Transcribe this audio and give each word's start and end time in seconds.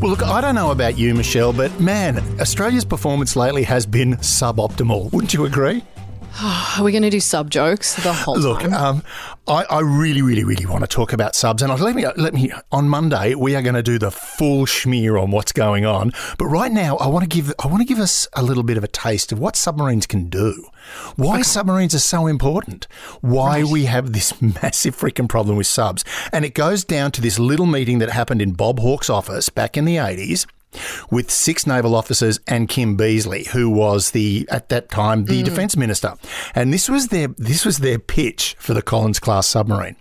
Well, 0.00 0.10
look, 0.10 0.22
I 0.22 0.40
don't 0.40 0.54
know 0.54 0.70
about 0.70 0.96
you, 0.96 1.12
Michelle, 1.12 1.52
but 1.52 1.80
man, 1.80 2.18
Australia's 2.40 2.84
performance 2.84 3.34
lately 3.34 3.64
has 3.64 3.84
been 3.84 4.14
suboptimal. 4.18 5.12
Wouldn't 5.12 5.34
you 5.34 5.44
agree? 5.44 5.82
Are 6.78 6.84
we 6.84 6.92
going 6.92 7.02
to 7.02 7.10
do 7.10 7.20
sub 7.20 7.50
jokes 7.50 7.94
the 8.02 8.12
whole 8.12 8.38
Look, 8.38 8.60
time? 8.60 8.74
um, 8.74 9.02
I, 9.46 9.64
I 9.64 9.80
really, 9.80 10.22
really, 10.22 10.44
really 10.44 10.66
want 10.66 10.82
to 10.82 10.86
talk 10.86 11.12
about 11.12 11.34
subs, 11.34 11.62
and 11.62 11.80
let 11.80 11.96
me 11.96 12.06
let 12.16 12.34
me 12.34 12.52
on 12.70 12.88
Monday 12.88 13.34
we 13.34 13.56
are 13.56 13.62
going 13.62 13.74
to 13.74 13.82
do 13.82 13.98
the 13.98 14.10
full 14.10 14.66
schmear 14.66 15.20
on 15.20 15.30
what's 15.30 15.52
going 15.52 15.84
on. 15.84 16.12
But 16.38 16.46
right 16.46 16.70
now, 16.70 16.96
I 16.98 17.08
want 17.08 17.22
to 17.22 17.28
give 17.28 17.52
I 17.62 17.66
want 17.66 17.80
to 17.80 17.86
give 17.86 17.98
us 17.98 18.28
a 18.34 18.42
little 18.42 18.62
bit 18.62 18.76
of 18.76 18.84
a 18.84 18.88
taste 18.88 19.32
of 19.32 19.38
what 19.38 19.56
submarines 19.56 20.06
can 20.06 20.28
do, 20.28 20.68
why 21.16 21.42
submarines 21.42 21.94
are 21.94 22.00
so 22.00 22.26
important, 22.26 22.86
why 23.20 23.64
we 23.64 23.86
have 23.86 24.12
this 24.12 24.40
massive 24.62 24.96
freaking 24.96 25.28
problem 25.28 25.56
with 25.56 25.66
subs, 25.66 26.04
and 26.32 26.44
it 26.44 26.54
goes 26.54 26.84
down 26.84 27.10
to 27.12 27.20
this 27.20 27.38
little 27.38 27.66
meeting 27.66 27.98
that 27.98 28.10
happened 28.10 28.42
in 28.42 28.52
Bob 28.52 28.78
Hawke's 28.78 29.10
office 29.10 29.48
back 29.48 29.76
in 29.76 29.84
the 29.86 29.98
eighties 29.98 30.46
with 31.10 31.30
six 31.30 31.66
naval 31.66 31.94
officers 31.94 32.40
and 32.46 32.68
Kim 32.68 32.96
Beazley, 32.96 33.46
who 33.48 33.70
was 33.70 34.12
the 34.12 34.46
at 34.50 34.68
that 34.68 34.88
time 34.90 35.24
the 35.24 35.42
mm. 35.42 35.44
defence 35.44 35.76
minister, 35.76 36.14
and 36.54 36.72
this 36.72 36.88
was 36.88 37.08
their 37.08 37.28
this 37.36 37.64
was 37.64 37.78
their 37.78 37.98
pitch 37.98 38.56
for 38.58 38.74
the 38.74 38.82
Collins 38.82 39.18
class 39.20 39.46
submarine. 39.46 39.96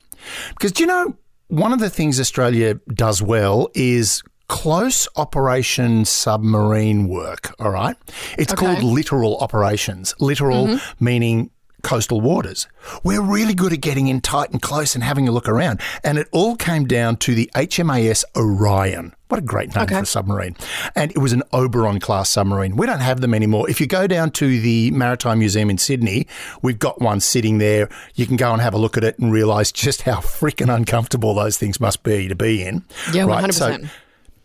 Because 0.50 0.72
do 0.72 0.84
you 0.84 0.88
know 0.88 1.16
one 1.48 1.72
of 1.72 1.80
the 1.80 1.90
things 1.90 2.20
Australia 2.20 2.76
does 2.94 3.22
well 3.22 3.70
is 3.74 4.22
close 4.48 5.08
operation 5.18 6.06
submarine 6.06 7.08
work. 7.08 7.54
All 7.60 7.72
right, 7.72 7.96
it's 8.38 8.54
Okay. 8.54 8.66
called 8.66 8.84
littoral 8.84 9.38
operations. 9.38 10.14
Littoral 10.20 10.68
mm-hmm. 10.68 11.04
meaning 11.06 11.50
coastal 11.88 12.20
waters. 12.20 12.68
We're 13.04 13.22
really 13.22 13.54
good 13.54 13.72
at 13.72 13.80
getting 13.80 14.08
in 14.08 14.20
tight 14.20 14.52
and 14.52 14.62
close 14.62 14.94
and 14.94 15.04
having 15.04 15.28
a 15.28 15.32
look 15.32 15.48
around. 15.48 15.80
And 16.04 16.18
it 16.18 16.28
all 16.32 16.56
came 16.58 16.86
down 16.86 17.16
to 17.18 17.34
the 17.34 17.50
HMAS 17.56 18.26
Orion. 18.36 19.14
What 19.30 19.38
a 19.40 19.42
great 19.42 19.74
name 19.74 19.84
Okay. 19.84 19.96
for 19.96 20.04
a 20.04 20.06
submarine. 20.06 20.56
And 20.96 21.12
it 21.12 21.18
was 21.18 21.32
an 21.34 21.44
Oberon 21.54 22.00
class 22.02 22.30
submarine. 22.30 22.76
We 22.76 22.86
don't 22.86 23.00
have 23.00 23.22
them 23.22 23.34
anymore. 23.34 23.70
If 23.70 23.80
you 23.80 23.88
go 23.88 24.06
down 24.06 24.32
to 24.32 24.60
the 24.60 24.92
Maritime 24.92 25.40
Museum 25.40 25.70
in 25.70 25.78
Sydney, 25.78 26.28
we've 26.62 26.80
got 26.80 27.02
one 27.02 27.20
sitting 27.22 27.58
there. 27.58 27.88
You 28.16 28.26
can 28.26 28.36
go 28.36 28.52
and 28.52 28.62
have 28.62 28.74
a 28.74 28.78
look 28.78 28.98
at 28.98 29.04
it 29.06 29.18
and 29.20 29.32
realise 29.32 29.72
just 29.72 30.02
how 30.04 30.16
freaking 30.20 30.74
uncomfortable 30.74 31.34
those 31.34 31.58
things 31.58 31.80
must 31.80 32.04
be 32.04 32.28
to 32.28 32.36
be 32.36 32.64
in. 32.64 32.84
Yeah, 33.14 33.24
Right, 33.26 33.44
100%. 33.44 33.90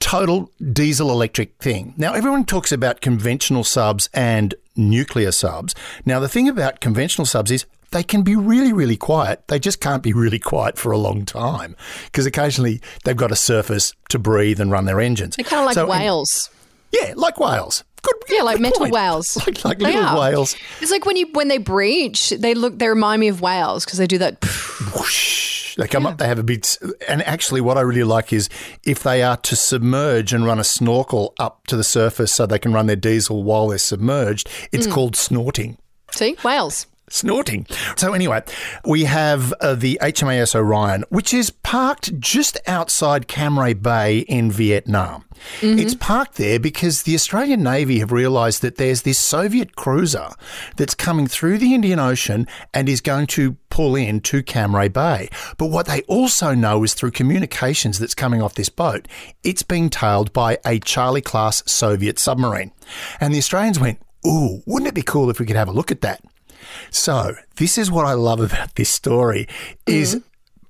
total 0.01 0.51
diesel 0.73 1.11
electric 1.11 1.57
thing. 1.59 1.95
Now, 1.97 2.13
everyone 2.15 2.45
talks 2.45 2.73
about 2.73 3.01
conventional 3.01 3.63
subs 3.65 4.09
and 4.13 4.55
nuclear 4.77 5.33
subs. 5.33 5.75
Now, 6.05 6.21
the 6.21 6.29
thing 6.29 6.49
about 6.49 6.81
conventional 6.81 7.27
subs 7.27 7.51
is 7.51 7.67
they 7.91 8.03
can 8.03 8.23
be 8.23 8.37
really, 8.37 8.73
really 8.73 8.97
quiet. 8.97 9.43
They 9.49 9.59
just 9.59 9.81
can't 9.81 10.03
be 10.03 10.13
really 10.13 10.39
quiet 10.39 10.79
for 10.79 10.93
a 10.93 10.99
long 10.99 11.25
time 11.27 11.77
because 12.07 12.25
occasionally 12.27 12.81
they've 13.05 13.17
got 13.17 13.31
a 13.33 13.37
surface 13.37 13.95
to 14.09 14.19
breathe 14.19 14.61
and 14.61 14.71
run 14.71 14.87
their 14.87 15.01
engines. 15.01 15.37
They're 15.37 15.45
kind 15.45 15.61
of 15.61 15.67
like 15.67 15.75
So- 15.75 15.87
whales. 15.89 16.51
Yeah, 16.91 17.15
like 17.17 17.39
whales. 17.41 17.85
Good. 18.03 18.17
Yeah, 18.29 18.43
like 18.43 18.57
good 18.57 18.63
metal 18.63 18.91
whales. 18.91 19.37
Like, 19.47 19.65
like 19.65 19.79
little 19.79 20.03
are. 20.03 20.19
whales. 20.19 20.57
It's 20.81 20.91
like 20.91 21.07
when 21.07 21.17
you 21.17 21.29
when 21.33 21.49
they 21.49 21.59
breach, 21.59 22.31
they 22.31 22.53
look 22.55 22.79
they 22.79 22.89
remind 22.89 23.21
me 23.21 23.29
of 23.29 23.41
whales 23.41 23.85
because 23.85 23.99
they 23.99 24.07
do 24.07 24.19
that. 24.19 24.43
whoosh, 24.95 25.52
they 25.77 25.89
come 25.89 26.07
up, 26.07 26.19
they 26.19 26.27
have 26.27 26.39
a 26.39 26.43
bit. 26.43 26.79
And 27.09 27.23
actually, 27.23 27.61
what 27.61 27.79
I 27.79 27.81
really 27.83 28.05
like 28.05 28.33
is 28.33 28.49
if 28.85 29.03
they 29.03 29.23
are 29.23 29.37
to 29.39 29.57
submerge 29.57 30.33
and 30.33 30.45
run 30.45 30.59
a 30.59 30.65
snorkel 30.65 31.35
up 31.39 31.67
to 31.69 31.77
the 31.77 31.85
surface 31.85 32.33
so 32.33 32.47
they 32.47 32.59
can 32.59 32.73
run 32.73 32.87
their 32.87 32.97
diesel 32.97 33.43
while 33.43 33.69
they're 33.69 33.79
submerged, 33.79 34.49
it's 34.73 34.87
Hmm. 34.87 34.93
called 34.93 35.17
snorting. 35.17 35.79
See, 36.11 36.37
whales. 36.45 36.87
Snorting. 37.13 37.67
So, 37.97 38.15
anyway, 38.15 38.43
we 38.87 39.05
have 39.05 39.53
uh, 39.61 39.75
the 39.75 39.99
HMAS 40.01 40.55
Orion, 40.55 41.05
which 41.11 41.35
is 41.35 41.51
parked 41.51 42.19
just 42.19 42.59
outside 42.67 43.29
Cam 43.29 43.57
Ranh 43.57 43.83
Bay 43.83 44.21
in 44.21 44.51
Vietnam. 44.51 45.27
It's 45.61 45.95
parked 45.95 46.37
there 46.37 46.59
because 46.59 47.03
the 47.03 47.15
Australian 47.15 47.63
Navy 47.63 47.99
have 47.99 48.13
realised 48.13 48.63
that 48.63 48.77
there's 48.77 49.03
this 49.03 49.19
Soviet 49.19 49.77
cruiser 49.77 50.29
that's 50.77 50.95
coming 50.95 51.27
through 51.27 51.59
the 51.59 51.75
Indian 51.75 51.99
Ocean 51.99 52.47
and 52.73 52.89
is 52.89 53.03
going 53.03 53.27
to 53.29 53.57
pull 53.69 53.95
in 53.95 54.21
to 54.21 54.43
Cam 54.43 54.73
Ranh 54.73 54.93
Bay. 54.93 55.29
But 55.59 55.67
what 55.67 55.87
they 55.87 56.03
also 56.03 56.55
know 56.55 56.83
is 56.83 56.95
through 56.95 57.11
communications 57.11 57.99
that's 57.99 58.15
coming 58.15 58.41
off 58.41 58.55
this 58.55 58.71
boat, 58.71 59.07
it's 59.43 59.63
being 59.63 59.91
tailed 59.91 60.33
by 60.33 60.59
a 60.65 60.79
Charlie 60.79 61.21
class 61.21 61.63
Soviet 61.71 62.19
submarine. 62.19 62.73
And 63.21 63.35
the 63.35 63.39
Australians 63.39 63.79
went, 63.79 63.99
Ooh, 64.27 64.63
wouldn't 64.67 64.89
it 64.89 64.95
be 64.95 65.03
cool 65.03 65.29
if 65.31 65.41
we 65.41 65.47
could 65.47 65.57
have 65.57 65.69
a 65.69 65.73
look 65.73 65.91
at 65.91 66.01
that? 66.03 66.23
So, 66.91 67.35
this 67.57 67.79
is 67.79 67.91
what 67.91 68.07
I 68.07 68.15
love 68.15 68.41
about 68.41 68.75
this 68.75 68.91
story 68.91 69.47
is 69.87 70.17
mm. 70.17 70.23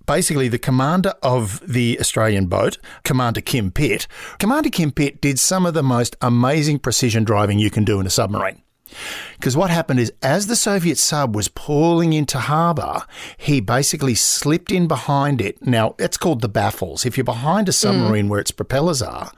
basically 0.07 0.49
the 0.49 0.59
commander 0.59 1.15
of 1.23 1.61
the 1.67 1.99
Australian 2.01 2.47
boat, 2.47 2.79
Commander 3.05 3.41
Kim 3.41 3.71
Pitt. 3.71 4.07
Commander 4.39 4.71
Kim 4.71 4.93
Pitt 4.93 5.21
did 5.21 5.39
some 5.39 5.67
of 5.67 5.75
the 5.75 5.83
most 5.83 6.17
amazing 6.21 6.79
precision 6.79 7.25
driving 7.25 7.59
you 7.59 7.71
can 7.71 7.85
do 7.85 8.01
in 8.01 8.07
a 8.07 8.11
submarine. 8.11 8.63
Because 9.39 9.57
what 9.57 9.71
happened 9.71 10.01
is, 10.01 10.13
as 10.23 10.47
the 10.47 10.57
Soviet 10.57 10.99
sub 10.99 11.35
was 11.35 11.49
pulling 11.49 12.13
into 12.13 12.39
harbour, 12.39 13.05
he 13.37 13.61
basically 13.61 14.15
slipped 14.15 14.71
in 14.71 14.87
behind 14.87 15.41
it. 15.41 15.65
Now, 15.67 15.95
it's 15.99 16.17
called 16.17 16.43
the 16.43 16.49
baffles. 16.49 17.07
If 17.07 17.17
you're 17.17 17.25
behind 17.25 17.69
a 17.69 17.73
mm. 17.73 17.77
submarine 17.77 18.29
where 18.29 18.41
its 18.41 18.51
propellers 18.51 19.03
are, 19.03 19.33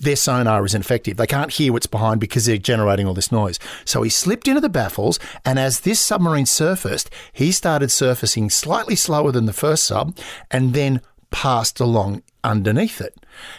their 0.00 0.16
sonar 0.16 0.64
is 0.64 0.74
ineffective. 0.74 1.16
They 1.16 1.26
can't 1.26 1.52
hear 1.52 1.72
what's 1.72 1.86
behind 1.86 2.20
because 2.20 2.46
they're 2.46 2.58
generating 2.58 3.06
all 3.06 3.14
this 3.14 3.30
noise. 3.30 3.58
So 3.84 4.02
he 4.02 4.10
slipped 4.10 4.48
into 4.48 4.60
the 4.60 4.68
baffles, 4.68 5.18
and 5.44 5.58
as 5.58 5.80
this 5.80 6.00
submarine 6.00 6.46
surfaced, 6.46 7.10
he 7.32 7.52
started 7.52 7.90
surfacing 7.90 8.50
slightly 8.50 8.96
slower 8.96 9.30
than 9.30 9.46
the 9.46 9.52
first 9.52 9.84
sub 9.84 10.16
and 10.50 10.74
then 10.74 11.00
passed 11.30 11.80
along 11.80 12.22
underneath 12.42 13.00
it. 13.00 13.14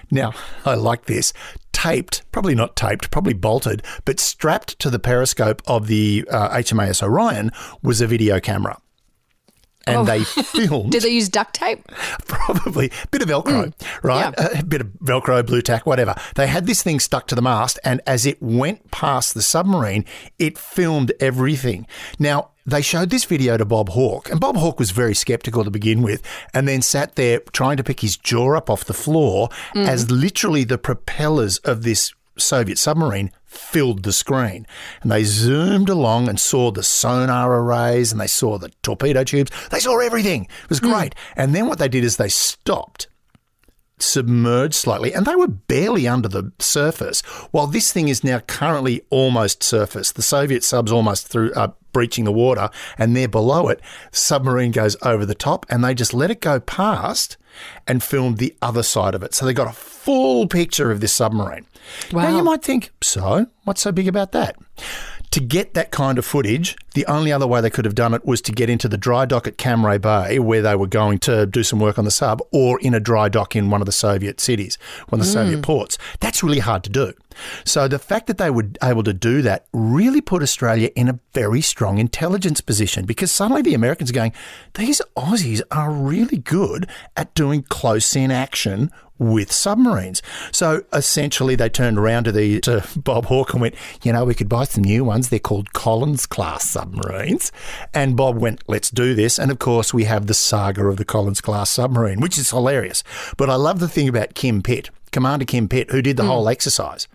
Now, 0.09 0.33
I 0.65 0.75
like 0.75 1.05
this. 1.05 1.33
Taped, 1.71 2.23
probably 2.31 2.55
not 2.55 2.75
taped, 2.75 3.11
probably 3.11 3.33
bolted, 3.33 3.81
but 4.05 4.19
strapped 4.19 4.77
to 4.79 4.89
the 4.89 4.99
periscope 4.99 5.61
of 5.65 5.87
the 5.87 6.27
uh, 6.29 6.49
HMAS 6.49 7.01
Orion 7.01 7.51
was 7.81 8.01
a 8.01 8.07
video 8.07 8.39
camera. 8.39 8.77
And 9.87 9.97
oh. 9.97 10.03
they 10.03 10.23
filmed 10.23 10.91
Did 10.91 11.03
they 11.03 11.09
use 11.09 11.29
duct 11.29 11.53
tape? 11.53 11.87
probably 12.27 12.91
a 13.03 13.07
bit 13.07 13.21
of 13.21 13.29
Velcro, 13.29 13.73
mm. 13.73 14.03
right? 14.03 14.33
yeah. 14.37 14.59
A 14.59 14.63
bit 14.63 14.81
of 14.81 14.87
Velcro, 15.03 15.45
blue 15.45 15.61
tack, 15.61 15.85
whatever. 15.85 16.15
They 16.35 16.47
had 16.47 16.67
this 16.67 16.83
thing 16.83 16.99
stuck 16.99 17.27
to 17.27 17.35
the 17.35 17.41
mast, 17.41 17.79
and 17.83 18.01
as 18.05 18.25
it 18.25 18.41
went 18.41 18.91
past 18.91 19.33
the 19.33 19.41
submarine, 19.41 20.05
it 20.37 20.57
filmed 20.57 21.11
everything. 21.19 21.87
Now, 22.19 22.51
they 22.65 22.81
showed 22.81 23.09
this 23.09 23.25
video 23.25 23.57
to 23.57 23.65
Bob 23.65 23.89
Hawke, 23.89 24.29
and 24.29 24.39
Bob 24.39 24.55
Hawke 24.55 24.79
was 24.79 24.91
very 24.91 25.15
skeptical 25.15 25.63
to 25.63 25.71
begin 25.71 26.01
with, 26.01 26.21
and 26.53 26.67
then 26.67 26.81
sat 26.81 27.15
there 27.15 27.39
trying 27.51 27.77
to 27.77 27.83
pick 27.83 28.01
his 28.01 28.17
jaw 28.17 28.55
up 28.55 28.69
off 28.69 28.85
the 28.85 28.93
floor 28.93 29.49
mm. 29.75 29.87
as 29.87 30.11
literally 30.11 30.63
the 30.63 30.77
propellers 30.77 31.57
of 31.59 31.83
this 31.83 32.13
Soviet 32.37 32.77
submarine 32.77 33.31
filled 33.45 34.03
the 34.03 34.13
screen. 34.13 34.65
And 35.01 35.11
they 35.11 35.23
zoomed 35.23 35.89
along 35.89 36.29
and 36.29 36.39
saw 36.39 36.71
the 36.71 36.83
sonar 36.83 37.53
arrays 37.53 38.11
and 38.11 38.19
they 38.19 38.27
saw 38.27 38.57
the 38.57 38.69
torpedo 38.81 39.23
tubes. 39.23 39.51
They 39.69 39.79
saw 39.79 39.99
everything. 39.99 40.43
It 40.63 40.69
was 40.69 40.79
great. 40.79 41.15
And 41.35 41.53
then 41.53 41.67
what 41.67 41.79
they 41.79 41.89
did 41.89 42.03
is 42.03 42.17
they 42.17 42.29
stopped 42.29 43.07
submerged 44.03 44.73
slightly 44.73 45.13
and 45.13 45.25
they 45.25 45.35
were 45.35 45.47
barely 45.47 46.07
under 46.07 46.27
the 46.27 46.51
surface 46.59 47.21
while 47.51 47.67
this 47.67 47.91
thing 47.93 48.07
is 48.07 48.23
now 48.23 48.39
currently 48.39 49.01
almost 49.11 49.61
surface 49.61 50.11
the 50.11 50.23
soviet 50.23 50.63
subs 50.63 50.91
almost 50.91 51.27
through 51.27 51.53
uh, 51.53 51.67
breaching 51.93 52.23
the 52.23 52.31
water 52.31 52.69
and 52.97 53.15
they're 53.15 53.27
below 53.27 53.67
it 53.67 53.79
submarine 54.11 54.71
goes 54.71 54.97
over 55.03 55.25
the 55.25 55.35
top 55.35 55.65
and 55.69 55.83
they 55.83 55.93
just 55.93 56.13
let 56.15 56.31
it 56.31 56.41
go 56.41 56.59
past 56.59 57.37
and 57.87 58.01
filmed 58.03 58.37
the 58.37 58.55
other 58.61 58.83
side 58.83 59.15
of 59.15 59.23
it. 59.23 59.33
So 59.33 59.45
they 59.45 59.53
got 59.53 59.67
a 59.67 59.73
full 59.73 60.47
picture 60.47 60.91
of 60.91 60.99
this 61.01 61.13
submarine. 61.13 61.65
Now 62.13 62.37
you 62.37 62.43
might 62.43 62.63
think 62.63 62.91
so? 63.01 63.47
What's 63.63 63.81
so 63.81 63.91
big 63.91 64.07
about 64.07 64.31
that 64.31 64.55
To 65.31 65.39
get 65.39 65.73
that 65.75 65.91
kind 65.91 66.17
of 66.17 66.25
footage, 66.25 66.75
the 66.93 67.05
only 67.05 67.31
other 67.31 67.47
way 67.47 67.61
they 67.61 67.69
could 67.69 67.85
have 67.85 67.95
done 67.95 68.13
it 68.13 68.25
was 68.25 68.41
to 68.41 68.51
get 68.51 68.69
into 68.69 68.89
the 68.89 68.97
dry 68.97 69.25
dock 69.25 69.47
at 69.47 69.57
Cam 69.57 69.81
Ranh 69.81 70.01
Bay, 70.01 70.39
where 70.39 70.61
they 70.61 70.75
were 70.75 70.87
going 70.87 71.19
to 71.19 71.45
do 71.45 71.63
some 71.63 71.79
work 71.79 71.97
on 71.97 72.03
the 72.03 72.11
sub, 72.11 72.41
or 72.51 72.79
in 72.81 72.93
a 72.93 72.99
dry 72.99 73.29
dock 73.29 73.55
in 73.55 73.69
one 73.69 73.81
of 73.81 73.85
the 73.85 73.93
Soviet 73.93 74.41
cities, 74.41 74.77
one 75.07 75.21
of 75.21 75.25
the 75.25 75.31
Soviet 75.31 75.59
mm. 75.59 75.63
ports. 75.63 75.97
That's 76.19 76.43
really 76.43 76.59
hard 76.59 76.83
to 76.83 76.89
do. 76.89 77.13
So 77.63 77.87
the 77.87 77.97
fact 77.97 78.27
that 78.27 78.37
they 78.37 78.49
were 78.49 78.67
able 78.83 79.03
to 79.03 79.13
do 79.13 79.41
that 79.43 79.67
really 79.71 80.19
put 80.19 80.43
Australia 80.43 80.89
in 80.95 81.07
a 81.07 81.19
very 81.33 81.61
strong 81.61 81.97
intelligence 81.97 82.59
position 82.59 83.05
because 83.05 83.31
suddenly 83.31 83.61
the 83.61 83.73
Americans 83.73 84.09
are 84.09 84.13
going, 84.13 84.33
these 84.73 85.01
Aussies 85.15 85.61
are 85.71 85.91
really 85.91 86.37
good 86.37 86.89
at 87.15 87.33
doing 87.35 87.63
close 87.63 88.15
in 88.17 88.31
action 88.31 88.91
with 89.21 89.51
submarines. 89.51 90.23
So 90.51 90.83
essentially, 90.91 91.55
they 91.55 91.69
turned 91.69 91.99
around 91.99 92.23
to 92.23 92.31
the 92.31 92.59
to 92.61 92.83
Bob 92.97 93.25
Hawke 93.25 93.53
and 93.53 93.61
went, 93.61 93.75
you 94.03 94.11
know, 94.11 94.25
we 94.25 94.33
could 94.33 94.49
buy 94.49 94.63
some 94.63 94.83
new 94.83 95.03
ones. 95.03 95.29
They're 95.29 95.39
called 95.39 95.73
Collins 95.73 96.25
class 96.25 96.67
submarines. 96.67 97.51
And 97.93 98.17
Bob 98.17 98.37
went, 98.37 98.63
let's 98.67 98.89
do 98.89 99.13
this. 99.13 99.37
And 99.37 99.51
of 99.51 99.59
course, 99.59 99.93
we 99.93 100.05
have 100.05 100.25
the 100.25 100.33
saga 100.33 100.85
of 100.87 100.97
the 100.97 101.05
Collins 101.05 101.39
class 101.39 101.69
submarine, 101.69 102.19
which 102.19 102.39
is 102.39 102.49
hilarious. 102.49 103.03
But 103.37 103.49
I 103.49 103.55
love 103.55 103.79
the 103.79 103.87
thing 103.87 104.09
about 104.09 104.33
Kim 104.33 104.63
Pitt. 104.63 104.89
Commander 105.11 105.45
Kim 105.45 105.67
Pitt, 105.67 105.91
who 105.91 106.01
did 106.01 106.17
the 106.17 106.23
hmm. 106.23 106.29
whole 106.29 106.49
exercise. 106.49 107.07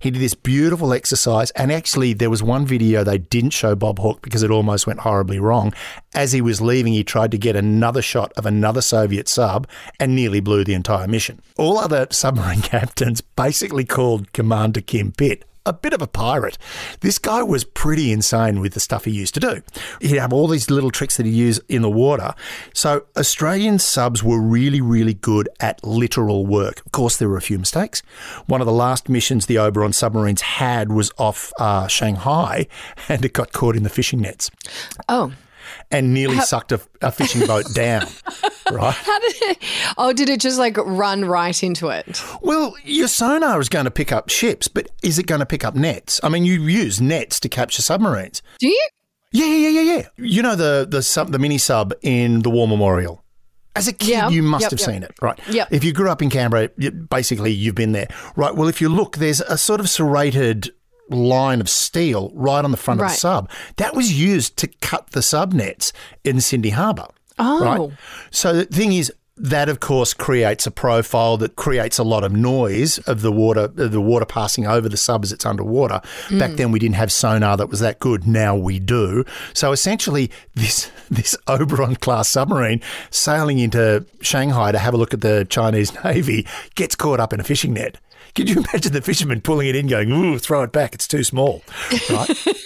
He 0.00 0.10
did 0.10 0.20
this 0.20 0.34
beautiful 0.34 0.92
exercise, 0.92 1.50
and 1.52 1.72
actually, 1.72 2.12
there 2.12 2.30
was 2.30 2.42
one 2.42 2.66
video 2.66 3.04
they 3.04 3.18
didn't 3.18 3.50
show 3.50 3.74
Bob 3.74 3.98
Hawke 3.98 4.22
because 4.22 4.42
it 4.42 4.50
almost 4.50 4.86
went 4.86 5.00
horribly 5.00 5.38
wrong. 5.38 5.74
As 6.14 6.32
he 6.32 6.40
was 6.40 6.60
leaving, 6.60 6.92
he 6.92 7.04
tried 7.04 7.30
to 7.32 7.38
get 7.38 7.56
another 7.56 8.02
shot 8.02 8.32
of 8.36 8.46
another 8.46 8.80
Soviet 8.80 9.28
sub 9.28 9.66
and 9.98 10.14
nearly 10.14 10.40
blew 10.40 10.64
the 10.64 10.74
entire 10.74 11.08
mission. 11.08 11.40
All 11.56 11.78
other 11.78 12.06
submarine 12.10 12.60
captains 12.62 13.20
basically 13.20 13.84
called 13.84 14.32
Commander 14.32 14.80
Kim 14.80 15.12
Pitt 15.12 15.44
a 15.66 15.72
bit 15.72 15.92
of 15.92 16.02
a 16.02 16.06
pirate. 16.06 16.56
This 17.00 17.18
guy 17.18 17.42
was 17.42 17.64
pretty 17.64 18.12
insane 18.12 18.60
with 18.60 18.74
the 18.74 18.80
stuff 18.80 19.04
he 19.04 19.10
used 19.10 19.34
to 19.34 19.40
do. 19.40 19.62
He'd 20.00 20.16
have 20.16 20.32
all 20.32 20.48
these 20.48 20.70
little 20.70 20.90
tricks 20.90 21.16
that 21.16 21.26
he 21.26 21.32
used 21.32 21.62
in 21.68 21.82
the 21.82 21.90
water. 21.90 22.34
So 22.72 23.04
Australian 23.16 23.78
subs 23.78 24.22
were 24.22 24.40
really, 24.40 24.80
really 24.80 25.14
good 25.14 25.48
at 25.60 25.84
littoral 25.84 26.46
work. 26.46 26.84
Of 26.86 26.92
course, 26.92 27.16
there 27.16 27.28
were 27.28 27.36
a 27.36 27.42
few 27.42 27.58
mistakes. 27.58 28.02
One 28.46 28.60
of 28.60 28.66
the 28.66 28.72
last 28.72 29.08
missions 29.08 29.46
the 29.46 29.58
Oberon 29.58 29.92
submarines 29.92 30.42
had 30.42 30.92
was 30.92 31.10
off 31.18 31.52
uh, 31.58 31.86
Shanghai, 31.88 32.66
and 33.08 33.24
it 33.24 33.32
got 33.32 33.52
caught 33.52 33.76
in 33.76 33.82
the 33.82 33.90
fishing 33.90 34.20
nets 34.20 34.50
Oh. 35.08 35.32
And 35.90 36.12
nearly 36.14 36.38
sucked 36.40 36.72
a, 36.72 36.80
a 37.02 37.10
fishing 37.12 37.46
boat 37.46 37.64
down. 37.74 38.06
Right. 38.70 38.94
How 38.94 39.18
did 39.20 39.34
it? 39.42 39.58
Oh, 39.98 40.12
did 40.12 40.28
it 40.28 40.40
just 40.40 40.58
like 40.58 40.76
run 40.78 41.24
right 41.24 41.60
into 41.62 41.88
it? 41.88 42.22
Well, 42.40 42.74
your 42.84 43.08
sonar 43.08 43.60
is 43.60 43.68
going 43.68 43.86
to 43.86 43.90
pick 43.90 44.12
up 44.12 44.28
ships, 44.28 44.68
but 44.68 44.88
is 45.02 45.18
it 45.18 45.26
going 45.26 45.40
to 45.40 45.46
pick 45.46 45.64
up 45.64 45.74
nets? 45.74 46.20
I 46.22 46.28
mean, 46.28 46.44
you 46.44 46.62
use 46.62 47.00
nets 47.00 47.40
to 47.40 47.48
capture 47.48 47.82
submarines. 47.82 48.42
Do 48.60 48.68
you? 48.68 48.88
Yeah, 49.32 49.46
yeah, 49.46 49.68
yeah, 49.68 49.80
yeah, 49.80 49.96
yeah. 49.96 50.08
You 50.16 50.42
know 50.42 50.56
the 50.56 50.86
the 50.88 51.02
sub, 51.02 51.30
the 51.32 51.38
mini 51.38 51.58
sub 51.58 51.92
in 52.02 52.42
the 52.42 52.50
War 52.50 52.66
Memorial. 52.68 53.22
As 53.76 53.86
a 53.86 53.92
kid, 53.92 54.08
Yeah. 54.08 54.28
you 54.28 54.42
must 54.42 54.62
Yep, 54.62 54.70
have 54.72 54.80
yep. 54.80 54.88
seen 54.88 55.02
it, 55.04 55.12
right? 55.22 55.38
Yeah. 55.48 55.66
If 55.70 55.84
you 55.84 55.92
grew 55.92 56.10
up 56.10 56.20
in 56.22 56.28
Canberra, 56.30 56.70
you- 56.76 56.90
basically 56.90 57.52
you've 57.52 57.76
been 57.76 57.92
there, 57.92 58.08
right? 58.34 58.52
Well, 58.54 58.66
if 58.68 58.80
you 58.80 58.88
look, 58.88 59.18
there's 59.18 59.40
a 59.40 59.56
sort 59.56 59.78
of 59.78 59.88
serrated 59.88 60.70
line 61.10 61.60
of 61.60 61.68
steel 61.68 62.30
right 62.34 62.64
on 62.64 62.70
the 62.70 62.76
front 62.76 63.00
of 63.00 63.08
the 63.08 63.14
sub 63.14 63.50
that 63.76 63.94
was 63.94 64.18
used 64.18 64.56
to 64.58 64.68
cut 64.80 65.10
the 65.10 65.22
sub 65.22 65.52
nets 65.52 65.92
in 66.24 66.40
Sydney 66.40 66.70
Harbour. 66.70 67.06
Oh. 67.38 67.64
Right. 67.64 67.98
So 68.30 68.52
the 68.52 68.64
thing 68.64 68.92
is. 68.92 69.12
That 69.42 69.70
of 69.70 69.80
course 69.80 70.12
creates 70.12 70.66
a 70.66 70.70
profile 70.70 71.38
that 71.38 71.56
creates 71.56 71.96
a 71.96 72.02
lot 72.02 72.24
of 72.24 72.32
noise 72.32 72.98
of 72.98 73.22
the 73.22 73.32
water, 73.32 73.72
of 73.74 73.90
the 73.90 74.00
water 74.00 74.26
passing 74.26 74.66
over 74.66 74.86
the 74.86 74.98
sub 74.98 75.24
as 75.24 75.32
it's 75.32 75.46
underwater. 75.46 76.02
Back 76.30 76.50
hmm. 76.50 76.56
then 76.56 76.72
we 76.72 76.78
didn't 76.78 76.96
have 76.96 77.10
sonar 77.10 77.56
that 77.56 77.70
was 77.70 77.80
that 77.80 78.00
good. 78.00 78.26
Now 78.26 78.54
we 78.54 78.78
do. 78.78 79.24
So 79.54 79.72
essentially, 79.72 80.30
this 80.54 80.90
this 81.10 81.34
Oberon 81.46 81.96
class 81.96 82.28
submarine 82.28 82.82
sailing 83.08 83.58
into 83.60 84.04
Shanghai 84.20 84.72
to 84.72 84.78
have 84.78 84.92
a 84.92 84.98
look 84.98 85.14
at 85.14 85.22
the 85.22 85.46
Chinese 85.48 85.94
Navy 86.04 86.46
gets 86.74 86.94
caught 86.94 87.18
up 87.18 87.32
in 87.32 87.40
a 87.40 87.44
fishing 87.44 87.72
net. 87.72 87.96
Could 88.34 88.48
you 88.48 88.56
imagine 88.58 88.92
the 88.92 89.02
fisherman 89.02 89.40
pulling 89.40 89.68
it 89.68 89.76
in, 89.76 89.86
going, 89.86 90.10
"Ooh, 90.10 90.38
throw 90.38 90.62
it 90.62 90.72
back! 90.72 90.94
It's 90.94 91.08
too 91.08 91.24
small." 91.24 91.62
Right. 92.10 92.46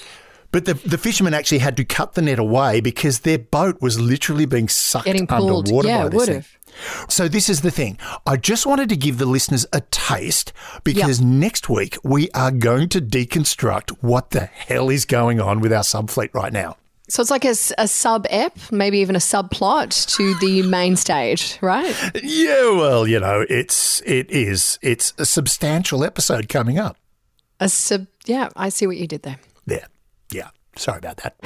But 0.53 0.67
the, 0.67 0.75
the 0.75 0.99
fishermen 0.99 1.35
actually 1.35 1.59
had 1.59 1.77
to 1.79 1.85
cut 1.85 2.13
the 2.13 2.23
net 2.23 2.39
away 2.39 2.81
because 2.81 3.19
their 3.21 3.39
boat 3.41 3.83
was 3.83 3.99
literally 3.99 4.47
being 4.47 4.69
sucked 4.69 5.07
Getting 5.07 5.27
pulled. 5.27 5.67
underwater 5.67 5.89
Yeah, 5.89 6.03
by 6.03 6.07
it 6.07 6.11
this 6.11 6.17
would 6.19 6.27
thing. 6.29 6.45
have. 6.77 7.07
So 7.11 7.27
this 7.27 7.49
is 7.49 7.63
the 7.63 7.73
thing. 7.73 7.99
I 8.25 8.37
just 8.37 8.65
wanted 8.65 8.89
to 8.91 8.97
give 8.97 9.19
the 9.19 9.27
listeners 9.27 9.67
a 9.73 9.81
taste 9.91 10.53
because 10.85 11.21
next 11.21 11.69
week 11.69 11.97
we 12.05 12.31
are 12.37 12.53
going 12.53 12.89
to 12.91 13.01
deconstruct 13.01 13.91
what 14.01 14.31
the 14.31 14.45
hell 14.45 14.91
is 14.91 15.05
going 15.05 15.41
on 15.41 15.59
with 15.59 15.73
our 15.73 15.83
subfleet 15.83 16.33
right 16.35 16.53
now. 16.53 16.77
So 17.09 17.21
it's 17.21 17.31
like 17.31 17.45
a 17.45 17.55
sub 17.55 18.27
ep, 18.31 18.57
maybe 18.73 18.99
even 18.99 19.15
a 19.15 19.19
subplot 19.19 20.07
to 20.17 20.35
the 20.37 20.63
main 20.63 20.97
stage, 20.97 21.59
right? 21.61 21.95
Yeah, 22.23 22.71
well, 22.77 23.07
you 23.07 23.21
know, 23.21 23.45
it's 23.49 24.01
it 24.07 24.31
is 24.31 24.79
it's 24.81 25.13
a 25.19 25.27
substantial 25.27 26.03
episode 26.03 26.49
coming 26.49 26.79
up. 26.79 26.97
A 27.61 27.69
sub. 27.69 28.07
Yeah, 28.25 28.49
I 28.57 28.71
see 28.71 28.87
what 28.87 28.97
you 28.97 29.07
did 29.07 29.23
there. 29.23 29.39
There. 29.67 29.87
Yeah. 30.33 30.49
Sorry 30.77 30.99
about 30.99 31.19
that. 31.19 31.37